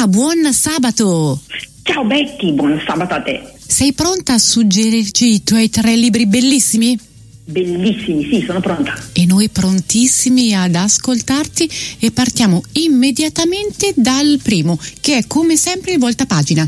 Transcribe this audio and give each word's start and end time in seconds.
Ah, 0.00 0.08
buon 0.08 0.50
sabato! 0.54 1.38
Ciao 1.82 2.06
Betty, 2.06 2.54
buon 2.54 2.80
sabato 2.86 3.12
a 3.12 3.20
te. 3.20 3.52
Sei 3.58 3.92
pronta 3.92 4.32
a 4.32 4.38
suggerirci 4.38 5.34
i 5.34 5.42
tuoi 5.42 5.68
tre 5.68 5.94
libri 5.94 6.26
bellissimi? 6.26 6.98
Bellissimi, 7.44 8.24
sì, 8.24 8.42
sono 8.46 8.60
pronta. 8.60 8.94
E 9.12 9.26
noi 9.26 9.50
prontissimi 9.50 10.54
ad 10.54 10.74
ascoltarti 10.74 11.70
e 11.98 12.12
partiamo 12.12 12.62
immediatamente 12.72 13.92
dal 13.94 14.40
primo, 14.42 14.78
che 15.02 15.18
è 15.18 15.26
come 15.26 15.56
sempre 15.56 15.92
il 15.92 15.98
voltapagina. 15.98 16.66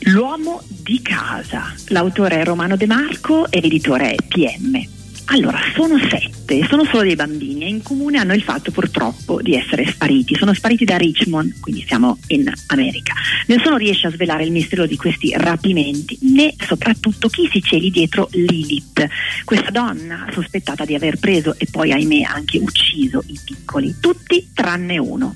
L'uomo 0.00 0.60
di 0.66 1.00
casa. 1.02 1.72
L'autore 1.90 2.40
è 2.40 2.44
Romano 2.44 2.76
De 2.76 2.86
Marco 2.86 3.48
e 3.48 3.60
l'editore 3.60 4.10
è 4.10 4.16
PM. 4.26 4.95
Allora, 5.28 5.58
sono 5.74 5.98
sette, 5.98 6.64
sono 6.68 6.84
solo 6.84 7.02
dei 7.02 7.16
bambini 7.16 7.64
e 7.64 7.68
in 7.68 7.82
comune 7.82 8.18
hanno 8.18 8.32
il 8.32 8.42
fatto 8.42 8.70
purtroppo 8.70 9.42
di 9.42 9.54
essere 9.54 9.84
spariti. 9.84 10.36
Sono 10.36 10.54
spariti 10.54 10.84
da 10.84 10.96
Richmond, 10.96 11.58
quindi 11.58 11.84
siamo 11.84 12.16
in 12.28 12.50
America. 12.68 13.12
Nessuno 13.46 13.76
riesce 13.76 14.06
a 14.06 14.10
svelare 14.10 14.44
il 14.44 14.52
mistero 14.52 14.86
di 14.86 14.96
questi 14.96 15.32
rapimenti, 15.36 16.16
né 16.32 16.54
soprattutto 16.64 17.28
chi 17.28 17.48
si 17.50 17.60
celi 17.60 17.90
dietro 17.90 18.28
Lilith, 18.32 19.06
questa 19.44 19.70
donna 19.70 20.28
sospettata 20.32 20.84
di 20.84 20.94
aver 20.94 21.18
preso 21.18 21.56
e 21.58 21.66
poi 21.70 21.90
ahimè 21.90 22.22
anche 22.22 22.58
ucciso 22.58 23.24
i 23.26 23.38
piccoli, 23.44 23.96
tutti 24.00 24.50
tranne 24.54 24.96
uno. 24.98 25.34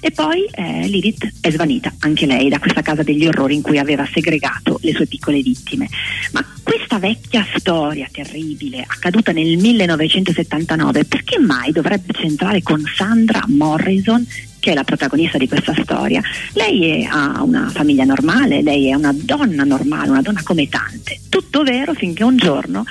E 0.00 0.10
poi 0.10 0.44
eh, 0.50 0.86
Lilith 0.88 1.30
è 1.40 1.50
svanita, 1.50 1.92
anche 2.00 2.26
lei, 2.26 2.48
da 2.48 2.58
questa 2.58 2.82
casa 2.82 3.02
degli 3.02 3.26
orrori 3.26 3.54
in 3.54 3.62
cui 3.62 3.78
aveva 3.78 4.08
segregato 4.10 4.78
le 4.82 4.92
sue 4.92 5.06
piccole 5.06 5.40
vittime. 5.42 5.88
Ma 6.32 6.44
questa 6.96 6.98
vecchia 6.98 7.46
storia 7.56 8.08
terribile, 8.10 8.84
accaduta 8.86 9.32
nel 9.32 9.56
1979, 9.58 11.04
perché 11.04 11.38
mai 11.38 11.72
dovrebbe 11.72 12.12
centrare 12.12 12.62
con 12.62 12.82
Sandra 12.94 13.44
Morrison 13.46 14.26
che 14.58 14.72
è 14.72 14.74
la 14.74 14.82
protagonista 14.82 15.38
di 15.38 15.46
questa 15.46 15.74
storia. 15.80 16.20
Lei 16.54 17.02
è, 17.02 17.08
ha 17.08 17.42
una 17.42 17.68
famiglia 17.68 18.04
normale, 18.04 18.62
lei 18.62 18.88
è 18.88 18.94
una 18.94 19.14
donna 19.14 19.62
normale, 19.62 20.10
una 20.10 20.22
donna 20.22 20.42
come 20.42 20.68
tante. 20.68 21.20
Tutto 21.28 21.62
vero 21.62 21.94
finché 21.94 22.24
un 22.24 22.36
giorno 22.36 22.84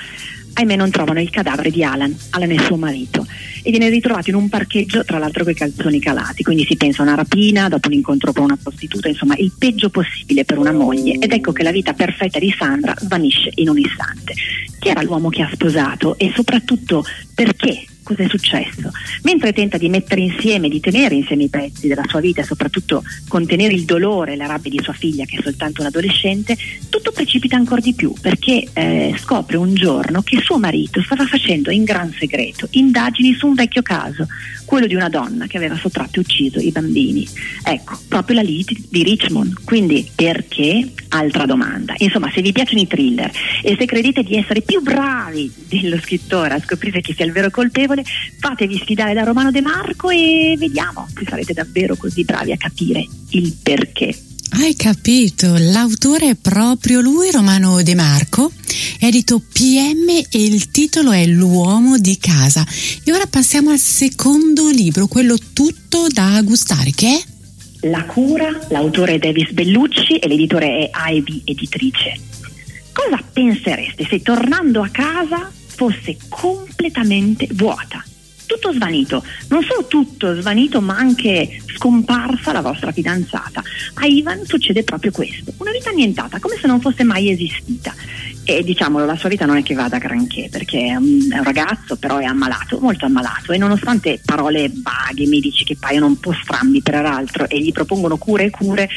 ahimè 0.56 0.76
non 0.76 0.90
trovano 0.90 1.20
il 1.20 1.30
cadavere 1.30 1.70
di 1.70 1.84
Alan, 1.84 2.16
Alan 2.30 2.50
è 2.50 2.58
suo 2.58 2.76
marito, 2.76 3.26
e 3.62 3.70
viene 3.70 3.88
ritrovato 3.90 4.30
in 4.30 4.36
un 4.36 4.48
parcheggio 4.48 5.04
tra 5.04 5.18
l'altro 5.18 5.44
con 5.44 5.52
i 5.52 5.56
calzoni 5.56 6.00
calati, 6.00 6.42
quindi 6.42 6.64
si 6.64 6.76
pensa 6.76 7.02
a 7.02 7.06
una 7.06 7.14
rapina, 7.14 7.68
dopo 7.68 7.88
un 7.88 7.94
incontro 7.94 8.32
con 8.32 8.44
una 8.44 8.58
prostituta, 8.60 9.08
insomma 9.08 9.36
il 9.36 9.52
peggio 9.56 9.90
possibile 9.90 10.44
per 10.44 10.58
una 10.58 10.72
moglie. 10.72 11.18
Ed 11.18 11.32
ecco 11.32 11.52
che 11.52 11.62
la 11.62 11.72
vita 11.72 11.92
perfetta 11.92 12.38
di 12.38 12.54
Sandra 12.56 12.94
svanisce 12.98 13.50
in 13.56 13.68
un 13.68 13.78
istante. 13.78 14.34
Chi 14.78 14.88
era 14.88 15.02
l'uomo 15.02 15.28
che 15.28 15.42
ha 15.42 15.50
sposato? 15.52 16.16
E 16.18 16.32
soprattutto 16.34 17.04
perché 17.34 17.84
cosa 18.06 18.22
è 18.22 18.28
successo. 18.28 18.92
Mentre 19.22 19.52
tenta 19.52 19.78
di 19.78 19.88
mettere 19.88 20.20
insieme, 20.20 20.68
di 20.68 20.78
tenere 20.78 21.16
insieme 21.16 21.42
i 21.42 21.48
pezzi 21.48 21.88
della 21.88 22.04
sua 22.06 22.20
vita 22.20 22.40
e 22.40 22.44
soprattutto 22.44 23.02
contenere 23.26 23.74
il 23.74 23.84
dolore 23.84 24.34
e 24.34 24.36
la 24.36 24.46
rabbia 24.46 24.70
di 24.70 24.80
sua 24.80 24.92
figlia, 24.92 25.24
che 25.24 25.38
è 25.38 25.42
soltanto 25.42 25.80
un 25.80 25.88
adolescente, 25.88 26.56
tutto 26.88 27.10
precipita 27.10 27.56
ancora 27.56 27.80
di 27.80 27.94
più 27.94 28.14
perché 28.20 28.68
eh, 28.72 29.14
scopre 29.18 29.56
un 29.56 29.74
giorno 29.74 30.22
che 30.22 30.40
suo 30.40 30.58
marito 30.58 31.02
stava 31.02 31.26
facendo 31.26 31.72
in 31.72 31.82
gran 31.82 32.14
segreto 32.16 32.68
indagini 32.72 33.34
su 33.34 33.48
un 33.48 33.54
vecchio 33.54 33.82
caso, 33.82 34.28
quello 34.64 34.86
di 34.86 34.94
una 34.94 35.08
donna 35.08 35.46
che 35.46 35.56
aveva 35.56 35.76
sottratto 35.76 36.18
e 36.18 36.20
ucciso 36.20 36.60
i 36.60 36.70
bambini. 36.70 37.26
Ecco, 37.64 37.98
proprio 38.06 38.36
la 38.36 38.42
lite 38.42 38.76
di 38.88 39.02
Richmond. 39.02 39.64
Quindi 39.64 40.08
perché? 40.14 40.92
Altra 41.08 41.46
domanda. 41.46 41.94
Insomma, 41.98 42.30
se 42.32 42.42
vi 42.42 42.52
piacciono 42.52 42.80
i 42.80 42.86
thriller 42.86 43.30
e 43.62 43.76
se 43.78 43.84
credete 43.86 44.22
di 44.22 44.36
essere 44.36 44.60
più 44.60 44.82
bravi 44.82 45.50
dello 45.68 45.98
scrittore 45.98 46.54
a 46.54 46.60
scoprire 46.60 47.00
chi 47.00 47.14
sia 47.14 47.24
il 47.24 47.32
vero 47.32 47.50
colpevole, 47.50 47.95
fatevi 48.38 48.78
sfidare 48.78 49.14
da 49.14 49.22
Romano 49.22 49.50
De 49.50 49.60
Marco 49.60 50.10
e 50.10 50.56
vediamo 50.58 51.06
se 51.14 51.24
sarete 51.28 51.52
davvero 51.52 51.96
così 51.96 52.24
bravi 52.24 52.52
a 52.52 52.56
capire 52.56 53.06
il 53.30 53.56
perché. 53.62 54.16
Hai 54.50 54.74
capito, 54.74 55.54
l'autore 55.58 56.30
è 56.30 56.34
proprio 56.34 57.00
lui, 57.00 57.30
Romano 57.30 57.82
De 57.82 57.94
Marco, 57.94 58.50
edito 59.00 59.40
PM 59.40 60.08
e 60.08 60.44
il 60.44 60.70
titolo 60.70 61.12
è 61.12 61.26
L'uomo 61.26 61.98
di 61.98 62.16
casa. 62.18 62.66
E 63.04 63.12
ora 63.12 63.26
passiamo 63.26 63.70
al 63.70 63.78
secondo 63.78 64.70
libro, 64.70 65.08
quello 65.08 65.36
tutto 65.52 66.06
da 66.08 66.40
gustare, 66.42 66.92
che 66.92 67.08
è? 67.08 67.88
La 67.88 68.04
cura, 68.04 68.48
l'autore 68.70 69.14
è 69.14 69.18
Davis 69.18 69.50
Bellucci 69.50 70.16
e 70.16 70.26
l'editore 70.26 70.88
è 70.88 70.90
Ivy 71.10 71.42
Editrice. 71.44 72.18
Cosa 72.92 73.22
pensereste 73.30 74.06
se 74.08 74.22
tornando 74.22 74.82
a 74.82 74.88
casa 74.88 75.52
fosse 75.76 76.16
completamente 76.28 77.46
vuota? 77.52 78.02
tutto 78.46 78.72
svanito, 78.72 79.24
non 79.48 79.64
solo 79.64 79.86
tutto 79.86 80.40
svanito 80.40 80.80
ma 80.80 80.96
anche 80.96 81.60
scomparsa 81.74 82.52
la 82.52 82.60
vostra 82.60 82.92
fidanzata. 82.92 83.60
A 83.94 84.06
Ivan 84.06 84.44
succede 84.46 84.84
proprio 84.84 85.10
questo, 85.10 85.52
una 85.58 85.72
vita 85.72 85.90
annientata, 85.90 86.38
come 86.38 86.56
se 86.56 86.68
non 86.68 86.80
fosse 86.80 87.02
mai 87.02 87.28
esistita. 87.30 87.92
E 88.48 88.62
diciamolo, 88.62 89.04
la 89.04 89.16
sua 89.16 89.28
vita 89.28 89.44
non 89.44 89.56
è 89.56 89.64
che 89.64 89.74
vada 89.74 89.98
granché, 89.98 90.46
perché 90.48 90.86
è 90.86 90.94
un, 90.94 91.28
è 91.32 91.38
un 91.38 91.42
ragazzo, 91.42 91.96
però 91.96 92.18
è 92.18 92.24
ammalato, 92.24 92.78
molto 92.78 93.04
ammalato, 93.04 93.50
e 93.50 93.58
nonostante 93.58 94.20
parole 94.24 94.70
vaghe, 94.72 95.26
medici 95.26 95.64
che 95.64 95.76
paiono 95.76 96.06
un 96.06 96.20
po' 96.20 96.32
strambi 96.32 96.80
peraltro 96.80 97.48
e 97.48 97.60
gli 97.60 97.72
propongono 97.72 98.16
cure 98.18 98.44
e 98.44 98.50
cure, 98.50 98.88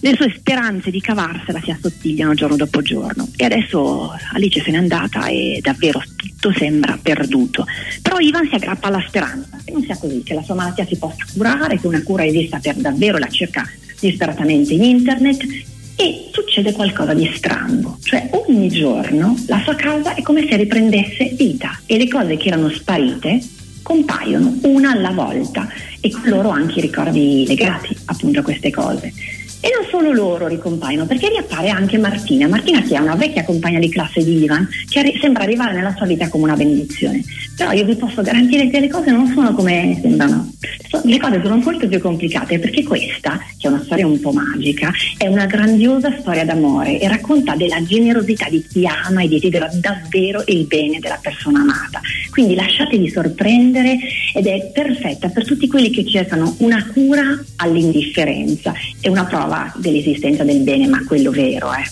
le 0.00 0.14
sue 0.16 0.34
speranze 0.36 0.90
di 0.90 1.00
cavarsela 1.00 1.60
si 1.62 1.70
assottigliano 1.70 2.34
giorno 2.34 2.56
dopo 2.56 2.82
giorno. 2.82 3.28
E 3.36 3.44
adesso 3.44 4.12
Alice 4.32 4.62
se 4.62 4.72
n'è 4.72 4.78
andata 4.78 5.26
e 5.26 5.60
davvero 5.62 6.02
tutto 6.16 6.52
sembra 6.52 6.98
perduto. 7.00 7.66
Però 8.02 8.18
Ivan 8.18 8.48
si 8.48 8.56
aggrappa 8.56 8.88
alla 8.88 9.04
speranza 9.06 9.58
che 9.64 9.70
non 9.70 9.84
sia 9.84 9.96
così, 9.96 10.24
che 10.24 10.34
la 10.34 10.42
sua 10.42 10.56
malattia 10.56 10.84
si 10.84 10.96
possa 10.96 11.24
curare, 11.32 11.78
che 11.78 11.86
una 11.86 12.02
cura 12.02 12.24
esista 12.24 12.58
per 12.58 12.74
davvero, 12.74 13.16
la 13.16 13.28
cerca 13.28 13.64
disperatamente 14.00 14.74
in 14.74 14.82
internet 14.82 15.76
e 16.00 16.28
succede 16.30 16.72
qualcosa 16.72 17.12
di 17.12 17.28
strano, 17.34 17.98
cioè 18.04 18.30
ogni 18.30 18.68
giorno 18.68 19.34
la 19.48 19.60
sua 19.64 19.74
casa 19.74 20.14
è 20.14 20.22
come 20.22 20.46
se 20.48 20.54
riprendesse 20.54 21.32
vita 21.34 21.80
e 21.86 21.98
le 21.98 22.06
cose 22.06 22.36
che 22.36 22.46
erano 22.46 22.70
sparite 22.70 23.40
compaiono 23.82 24.58
una 24.62 24.92
alla 24.92 25.10
volta 25.10 25.68
e 26.00 26.08
con 26.10 26.22
loro 26.28 26.50
anche 26.50 26.78
i 26.78 26.82
ricordi 26.82 27.44
legati 27.48 27.96
appunto 28.04 28.38
a 28.38 28.42
queste 28.44 28.70
cose. 28.70 29.12
E 29.60 29.70
non 29.74 29.88
solo 29.90 30.12
loro 30.12 30.46
ricompaiono, 30.46 31.04
perché 31.04 31.28
riappare 31.28 31.68
anche 31.68 31.98
Martina. 31.98 32.46
Martina 32.46 32.80
che 32.80 32.94
è 32.94 32.98
una 33.00 33.16
vecchia 33.16 33.42
compagna 33.42 33.80
di 33.80 33.88
classe 33.88 34.22
di 34.22 34.44
Ivan, 34.44 34.68
che 34.88 35.00
arri- 35.00 35.18
sembra 35.20 35.42
arrivare 35.42 35.74
nella 35.74 35.92
sua 35.96 36.06
vita 36.06 36.28
come 36.28 36.44
una 36.44 36.54
benedizione. 36.54 37.24
Però 37.56 37.72
io 37.72 37.84
vi 37.84 37.96
posso 37.96 38.22
garantire 38.22 38.70
che 38.70 38.78
le 38.78 38.88
cose 38.88 39.10
non 39.10 39.26
sono 39.32 39.52
come 39.54 39.98
sembrano. 40.00 40.52
So- 40.88 41.00
le 41.02 41.18
cose 41.18 41.40
sono 41.42 41.56
molto 41.56 41.88
più 41.88 41.98
complicate, 41.98 42.60
perché 42.60 42.84
questa, 42.84 43.40
che 43.58 43.66
è 43.66 43.70
una 43.70 43.82
storia 43.82 44.06
un 44.06 44.20
po' 44.20 44.30
magica, 44.30 44.92
è 45.16 45.26
una 45.26 45.46
grandiosa 45.46 46.16
storia 46.20 46.44
d'amore 46.44 47.00
e 47.00 47.08
racconta 47.08 47.56
della 47.56 47.82
generosità 47.82 48.48
di 48.48 48.64
chi 48.64 48.86
ama 48.86 49.22
e 49.22 49.28
desidera 49.28 49.68
davvero 49.72 50.44
il 50.46 50.66
bene 50.66 51.00
della 51.00 51.18
persona 51.20 51.62
amata. 51.62 52.00
Quindi 52.30 52.54
lasciatevi 52.54 53.10
sorprendere 53.10 53.98
ed 54.34 54.46
è 54.46 54.70
perfetta 54.72 55.28
per 55.30 55.44
tutti 55.44 55.66
quelli 55.66 55.90
che 55.90 56.06
cercano 56.06 56.54
una 56.58 56.86
cura 56.92 57.36
all'indifferenza 57.56 58.72
e 59.00 59.08
una 59.08 59.24
prova 59.24 59.47
dell'esistenza 59.76 60.44
del 60.44 60.60
bene, 60.60 60.86
ma 60.86 61.04
quello 61.04 61.30
vero, 61.30 61.72
eh. 61.72 61.90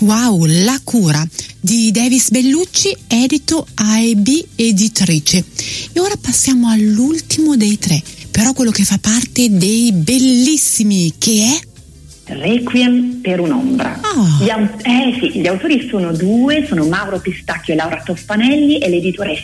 Wow, 0.00 0.44
La 0.64 0.80
cura 0.82 1.24
di 1.60 1.90
Davis 1.92 2.30
Bellucci, 2.30 2.96
edito 3.06 3.66
AEB 3.74 4.28
editrice. 4.56 5.44
E 5.92 6.00
ora 6.00 6.14
passiamo 6.20 6.68
all'ultimo 6.68 7.56
dei 7.56 7.78
tre, 7.78 8.02
però 8.30 8.52
quello 8.52 8.72
che 8.72 8.84
fa 8.84 8.98
parte 9.00 9.48
dei 9.48 9.92
bellissimi, 9.92 11.14
che 11.18 11.44
è 11.44 11.70
Requiem 12.24 13.20
per 13.20 13.40
un'ombra. 13.40 14.00
Oh. 14.02 14.44
Gli, 14.44 14.48
eh, 14.48 15.18
sì, 15.20 15.40
gli 15.40 15.46
autori 15.46 15.86
sono 15.88 16.12
due, 16.12 16.64
sono 16.66 16.84
Mauro 16.86 17.20
Pistacchio 17.20 17.74
e 17.74 17.76
Laura 17.76 18.02
Toffanelli 18.04 18.78
e 18.78 18.88
l'editore 18.88 19.32
è 19.32 19.36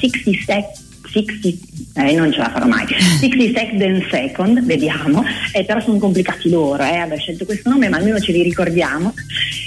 60 1.11 1.33
Sec- 1.41 1.41
60, 1.41 2.05
eh, 2.05 2.15
non 2.15 2.33
ce 2.33 2.39
la 2.39 2.51
farò 2.51 2.67
mai 2.67 2.87
60 2.87 3.59
Second 3.59 4.07
Second, 4.11 4.65
vediamo, 4.65 5.25
eh, 5.53 5.65
però 5.65 5.81
sono 5.81 5.99
complicati 5.99 6.49
loro 6.51 6.83
eh, 6.83 6.97
aver 6.97 7.19
scelto 7.19 7.45
questo 7.45 7.71
nome, 7.71 7.89
ma 7.89 7.97
almeno 7.97 8.19
ce 8.21 8.33
li 8.33 8.43
ricordiamo. 8.43 9.15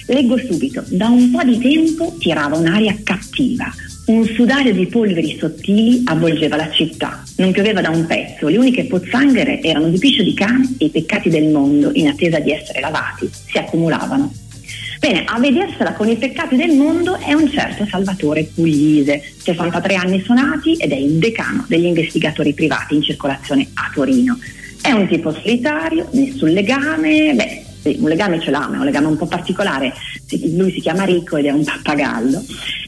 Leggo 0.08 0.38
subito. 0.38 0.84
Da 0.88 1.08
un 1.08 1.32
po' 1.32 1.44
di 1.44 1.58
tempo 1.58 2.16
tirava 2.20 2.58
un'aria 2.58 2.96
cattiva. 3.04 3.72
Un 4.04 4.26
sudario 4.26 4.74
di 4.74 4.88
polveri 4.88 5.38
sottili 5.40 6.02
avvolgeva 6.06 6.56
la 6.56 6.70
città. 6.72 7.24
Non 7.38 7.52
pioveva 7.52 7.82
da 7.82 7.90
un 7.90 8.06
pezzo, 8.06 8.48
le 8.48 8.58
uniche 8.58 8.86
pozzanghere 8.86 9.62
erano 9.62 9.90
di 9.90 9.98
piscio 10.00 10.24
di 10.24 10.34
cane 10.34 10.76
e 10.78 10.86
i 10.86 10.90
peccati 10.90 11.30
del 11.30 11.50
mondo, 11.50 11.92
in 11.94 12.08
attesa 12.08 12.40
di 12.40 12.52
essere 12.52 12.80
lavati, 12.82 13.30
si 13.32 13.58
accumulavano. 13.58 14.41
Bene, 15.02 15.24
a 15.26 15.40
vedersela 15.40 15.94
con 15.94 16.08
i 16.10 16.16
peccati 16.16 16.56
del 16.56 16.76
mondo 16.76 17.16
è 17.16 17.34
un 17.34 17.50
certo 17.50 17.88
Salvatore 17.88 18.44
Puglise, 18.54 19.20
63 19.36 19.96
anni 19.96 20.22
suonati 20.22 20.76
ed 20.76 20.92
è 20.92 20.96
il 20.96 21.14
decano 21.14 21.66
degli 21.68 21.86
investigatori 21.86 22.54
privati 22.54 22.94
in 22.94 23.02
circolazione 23.02 23.68
a 23.74 23.90
Torino. 23.92 24.38
È 24.80 24.92
un 24.92 25.08
tipo 25.08 25.34
solitario, 25.34 26.08
nessun 26.12 26.50
legame, 26.50 27.34
beh, 27.34 27.64
sì, 27.82 27.98
un 28.00 28.10
legame 28.10 28.40
ce 28.42 28.52
l'ha, 28.52 28.68
ma 28.68 28.76
è 28.76 28.78
un 28.78 28.86
legame 28.86 29.08
un 29.08 29.18
po' 29.18 29.26
particolare. 29.26 29.92
Lui 30.56 30.72
si 30.72 30.82
chiama 30.82 31.04
Rico 31.04 31.36
ed 31.36 31.46
è 31.46 31.52
un 31.52 31.64
pappagallo. 31.64 32.44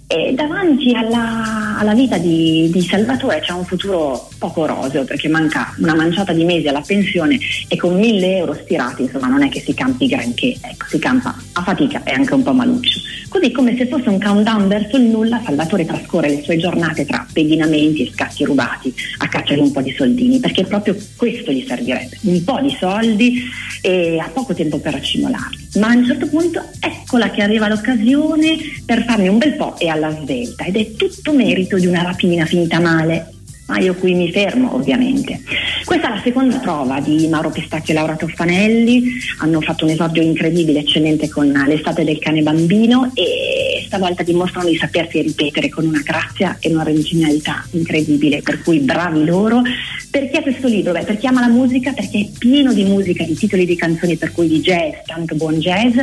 E 0.05 0.33
davanti 0.35 0.93
alla, 0.93 1.72
alla 1.77 1.93
vita 1.93 2.17
di, 2.17 2.69
di, 2.71 2.81
Salvatore 2.81 3.39
c'è 3.41 3.51
un 3.51 3.65
futuro 3.65 4.29
poco 4.37 4.65
roseo 4.65 5.03
perché 5.03 5.27
manca 5.27 5.73
una 5.77 5.95
manciata 5.95 6.33
di 6.33 6.43
mesi 6.43 6.67
alla 6.67 6.81
pensione 6.81 7.39
e 7.67 7.75
con 7.75 7.95
mille 7.97 8.37
euro 8.37 8.53
stirati 8.53 9.03
insomma 9.03 9.27
non 9.27 9.43
è 9.43 9.49
che 9.49 9.61
si 9.61 9.73
campi 9.73 10.07
granché, 10.07 10.55
ecco, 10.61 10.85
si 10.87 10.99
campa 10.99 11.35
a 11.53 11.63
fatica 11.63 12.03
e 12.03 12.11
anche 12.11 12.33
un 12.33 12.43
po' 12.43 12.53
maluccio. 12.53 12.99
Così 13.33 13.51
come 13.51 13.75
se 13.75 13.87
fosse 13.87 14.09
un 14.09 14.21
countdown 14.21 14.67
verso 14.67 14.95
il 14.97 15.05
nulla, 15.05 15.41
Salvatore 15.43 15.85
trascorre 15.85 16.29
le 16.29 16.43
sue 16.43 16.57
giornate 16.57 17.03
tra 17.03 17.25
pedinamenti 17.33 18.05
e 18.05 18.11
scatti 18.13 18.43
rubati 18.43 18.93
a 19.17 19.27
caccia 19.27 19.55
di 19.55 19.59
un 19.59 19.71
po' 19.71 19.81
di 19.81 19.91
soldini, 19.97 20.39
perché 20.39 20.63
proprio 20.65 20.95
questo 21.15 21.51
gli 21.51 21.65
servirebbe, 21.67 22.19
un 22.21 22.43
po' 22.43 22.59
di 22.61 22.75
soldi 22.79 23.43
e 23.81 24.19
ha 24.19 24.29
poco 24.31 24.53
tempo 24.53 24.77
per 24.77 24.93
accumularli. 24.93 25.69
Ma 25.79 25.87
a 25.87 25.95
un 25.95 26.05
certo 26.05 26.27
punto 26.27 26.63
eccola 26.79 27.31
che 27.31 27.41
arriva 27.41 27.67
l'occasione 27.67 28.55
per 28.85 29.03
farne 29.03 29.27
un 29.27 29.39
bel 29.39 29.55
po' 29.55 29.79
e 29.79 29.87
alla 29.87 30.15
svelta 30.21 30.65
ed 30.65 30.75
è 30.75 30.91
tutto 30.91 31.33
merito 31.33 31.62
di 31.77 31.87
una 31.87 32.03
rapina 32.03 32.45
finta 32.45 32.79
male 32.79 33.33
ma 33.65 33.79
io 33.79 33.95
qui 33.95 34.13
mi 34.13 34.31
fermo 34.31 34.75
ovviamente. 34.75 35.41
Questa 35.85 36.07
è 36.07 36.15
la 36.15 36.21
seconda 36.21 36.57
prova 36.57 36.99
di 36.99 37.27
Mauro 37.27 37.49
Pistacchio 37.49 37.93
e 37.93 37.97
Laura 37.97 38.15
Toffanelli, 38.15 39.03
hanno 39.39 39.61
fatto 39.61 39.85
un 39.85 39.91
esordio 39.91 40.21
incredibile, 40.21 40.79
eccellente 40.79 41.29
con 41.29 41.49
l'estate 41.49 42.03
del 42.03 42.19
cane 42.19 42.41
bambino 42.41 43.11
e 43.13 43.52
stavolta 43.93 44.23
dimostrano 44.23 44.69
di 44.69 44.77
sapersi 44.77 45.21
ripetere 45.21 45.69
con 45.69 45.85
una 45.85 46.01
grazia 46.03 46.57
e 46.59 46.71
un'originalità 46.73 47.63
incredibile, 47.71 48.41
per 48.41 48.63
cui 48.63 48.79
bravi 48.79 49.23
loro. 49.23 49.61
Perché 50.09 50.41
questo 50.41 50.67
libro? 50.67 50.91
Beh, 50.93 51.03
per 51.03 51.17
chi 51.17 51.27
ama 51.27 51.41
la 51.41 51.47
musica, 51.47 51.93
perché 51.93 52.19
è 52.19 52.37
pieno 52.37 52.73
di 52.73 52.83
musica, 52.85 53.23
di 53.23 53.35
titoli 53.35 53.65
di 53.65 53.75
canzoni 53.75 54.17
per 54.17 54.31
cui 54.31 54.47
di 54.47 54.61
jazz, 54.61 54.93
tanto 55.05 55.35
buon 55.35 55.59
jazz 55.59 55.95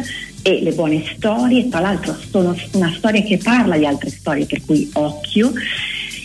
e 0.42 0.60
le 0.62 0.72
buone 0.72 1.02
storie, 1.16 1.68
tra 1.68 1.80
l'altro 1.80 2.16
sono 2.30 2.56
una 2.72 2.92
storia 2.96 3.22
che 3.22 3.38
parla 3.42 3.76
di 3.76 3.86
altre 3.86 4.10
storie, 4.10 4.46
per 4.46 4.64
cui 4.64 4.88
occhio 4.94 5.52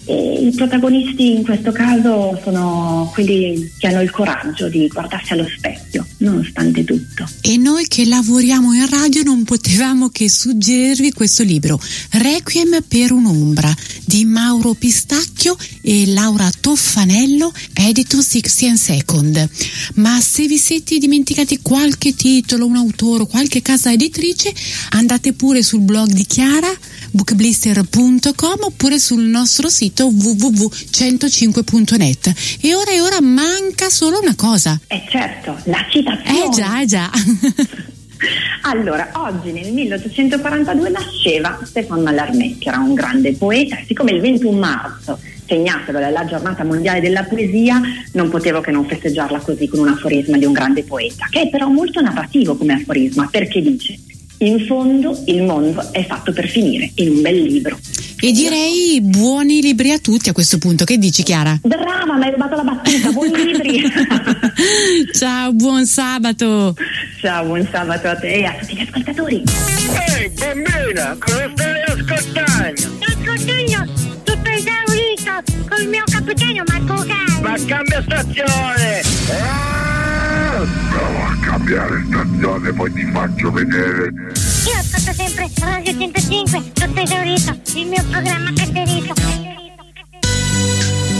e 0.06 0.48
I 0.48 0.52
protagonisti 0.52 1.34
in 1.34 1.44
questo 1.44 1.72
caso 1.72 2.40
sono 2.44 3.10
quelli 3.14 3.72
che 3.78 3.88
hanno 3.88 4.02
il 4.02 4.12
coraggio 4.12 4.70
di 4.70 4.88
guardarsi 4.88 5.34
allo 5.34 5.48
specchio, 5.48 6.06
nonostante 6.18 6.84
tutto. 6.84 7.28
E 7.42 7.58
noi 7.58 7.88
che 7.88 8.06
lavoriamo 8.06 8.74
in 8.74 8.88
radio 8.88 9.24
non 9.24 9.44
potevamo 9.44 10.10
che 10.10 10.30
suggerirvi 10.30 11.12
questo 11.12 11.44
libro, 11.44 11.80
Requiem 12.12 12.84
per 12.88 13.12
un'ombra, 13.12 13.74
di 14.06 14.26
Mauro 14.26 14.74
Pistacchio 14.74 15.58
e 15.82 16.06
Laura 16.08 16.50
Toffanello, 16.60 17.52
edito 17.74 18.22
60 18.22 18.76
Second. 18.76 19.50
Ma 19.96 20.20
se 20.22 20.46
vi 20.46 20.58
siete 20.58 20.98
dimenticati 21.00 21.60
qualche 21.62 22.14
titolo, 22.14 22.68
un 22.68 22.76
autore, 22.76 23.26
qualche 23.26 23.62
casa 23.62 23.92
editrice, 23.92 24.54
andate 24.90 25.34
pure 25.34 25.64
sul 25.64 25.82
blog 25.82 26.10
di 26.12 26.26
Chiara 26.26 26.72
bookblister.com 27.16 28.58
oppure 28.60 29.00
sul 29.00 29.24
nostro 29.24 29.70
sito 29.70 30.08
www.105.net. 30.08 32.34
E 32.62 32.76
ora 32.76 32.92
e 32.92 33.02
ora 33.02 33.22
manca 33.22 33.90
solo 33.90 34.20
una 34.20 34.36
cosa. 34.36 34.80
Eh 34.88 35.04
certo, 35.10 35.58
la 35.64 35.84
citazione. 35.90 36.46
Eh 36.46 36.50
già, 36.50 36.82
eh 36.82 36.86
già. 36.86 37.10
Allora, 38.62 39.10
oggi 39.14 39.52
nel 39.52 39.74
1842 39.74 40.90
nasceva 40.90 41.60
Stefano 41.64 42.02
Mallarmé, 42.02 42.58
che 42.58 42.70
era 42.70 42.80
un 42.80 42.96
grande 42.96 43.34
poeta, 43.34 43.78
siccome 43.86 44.12
il 44.12 44.22
21 44.22 44.58
marzo 44.58 45.20
segnatelo 45.48 46.00
dalla 46.00 46.26
giornata 46.26 46.64
mondiale 46.64 47.02
della 47.02 47.24
poesia, 47.24 47.82
non 48.14 48.30
potevo 48.30 48.62
che 48.62 48.72
non 48.72 48.86
festeggiarla 48.86 49.40
così 49.40 49.68
con 49.68 49.80
un 49.80 49.90
aforisma 49.90 50.38
di 50.38 50.46
un 50.46 50.54
grande 50.54 50.84
poeta, 50.84 51.28
che 51.30 51.42
è 51.42 51.50
però 51.50 51.68
molto 51.68 52.02
narrativo 52.02 52.56
come 52.56 52.74
aforisma, 52.74 53.28
perché 53.30 53.62
dice 53.62 54.00
in 54.46 54.66
fondo 54.66 55.22
il 55.26 55.42
mondo 55.44 55.92
è 55.92 56.06
fatto 56.06 56.32
per 56.32 56.48
finire 56.48 56.92
in 56.96 57.10
un 57.10 57.22
bel 57.22 57.42
libro. 57.42 57.78
E 58.20 58.32
direi 58.32 59.00
buoni 59.02 59.62
libri 59.62 59.92
a 59.92 60.00
tutti 60.00 60.30
a 60.30 60.34
questo 60.34 60.58
punto. 60.58 60.86
Che 60.86 60.98
dici 60.98 61.22
Chiara? 61.24 61.60
Brava, 61.62 62.16
mi 62.18 62.24
hai 62.24 62.32
rubato 62.32 62.56
la 62.56 62.64
battuta, 62.64 63.12
buoni 63.12 63.32
libri. 63.44 63.84
Ciao, 65.14 65.52
buon 65.54 65.86
sabato. 65.86 66.76
Ciao, 67.22 67.46
buon 67.46 67.68
sabato 67.72 68.08
a 68.08 68.16
te 68.16 68.34
e 68.34 68.44
a 68.46 68.54
tutti 68.60 68.76
gli 68.76 68.82
ascoltatori. 68.82 69.44
Ehi, 70.18 70.30
bambina, 70.30 71.18
cosa 71.20 71.52
stai 71.54 71.82
ascoltando? 71.88 72.82
Sto 72.82 73.32
ascoltando 73.32 73.92
tutto 74.24 74.50
esaurito 74.50 75.68
col 75.68 75.88
mio 75.88 76.04
capitano 76.06 76.64
Marco 76.68 77.06
Cani. 77.06 77.42
Ma 77.42 77.56
cambia 77.66 78.02
stazione! 78.02 79.02
Ah! 79.30 81.25
Cambiare 81.56 82.04
stazione, 82.06 82.74
poi 82.74 82.92
ti 82.92 83.06
faccio 83.14 83.50
vedere. 83.50 84.08
Io 84.08 84.78
ascolto 84.78 85.14
sempre 85.14 85.50
Radio 85.62 85.98
105, 85.98 86.72
tutto 86.74 87.00
esaurito, 87.00 87.58
il 87.76 87.88
mio 87.88 88.04
programma 88.10 88.52
preferito. 88.52 89.45